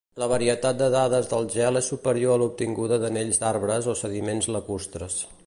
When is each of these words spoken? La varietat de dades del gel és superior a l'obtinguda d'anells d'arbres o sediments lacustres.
La 0.21 0.27
varietat 0.29 0.77
de 0.79 0.87
dades 0.95 1.29
del 1.33 1.45
gel 1.55 1.81
és 1.81 1.89
superior 1.93 2.33
a 2.37 2.39
l'obtinguda 2.45 2.99
d'anells 3.05 3.43
d'arbres 3.45 3.93
o 3.95 3.97
sediments 4.03 4.51
lacustres. 4.59 5.23